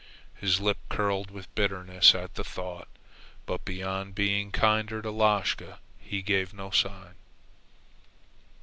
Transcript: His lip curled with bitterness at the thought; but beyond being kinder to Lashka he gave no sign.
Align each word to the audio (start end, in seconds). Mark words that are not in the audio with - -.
His 0.33 0.59
lip 0.59 0.79
curled 0.89 1.29
with 1.29 1.53
bitterness 1.53 2.15
at 2.15 2.33
the 2.33 2.43
thought; 2.43 2.87
but 3.45 3.63
beyond 3.63 4.15
being 4.15 4.51
kinder 4.51 4.99
to 4.99 5.11
Lashka 5.11 5.77
he 5.99 6.23
gave 6.23 6.55
no 6.55 6.71
sign. 6.71 7.13